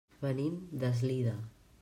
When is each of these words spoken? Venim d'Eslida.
Venim 0.23 0.55
d'Eslida. 0.85 1.37